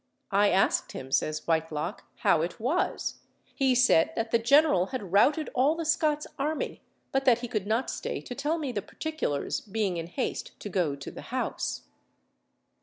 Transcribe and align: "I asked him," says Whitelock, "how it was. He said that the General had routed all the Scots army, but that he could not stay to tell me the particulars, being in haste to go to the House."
"I 0.31 0.49
asked 0.49 0.93
him," 0.93 1.11
says 1.11 1.45
Whitelock, 1.45 2.05
"how 2.21 2.41
it 2.41 2.59
was. 2.59 3.19
He 3.53 3.75
said 3.75 4.11
that 4.15 4.31
the 4.31 4.39
General 4.39 4.87
had 4.87 5.11
routed 5.13 5.51
all 5.53 5.75
the 5.75 5.85
Scots 5.85 6.25
army, 6.39 6.81
but 7.11 7.23
that 7.25 7.41
he 7.41 7.47
could 7.47 7.67
not 7.67 7.87
stay 7.91 8.19
to 8.21 8.33
tell 8.33 8.57
me 8.57 8.71
the 8.71 8.81
particulars, 8.81 9.59
being 9.61 9.97
in 9.97 10.07
haste 10.07 10.59
to 10.61 10.69
go 10.69 10.95
to 10.95 11.11
the 11.11 11.21
House." 11.29 11.83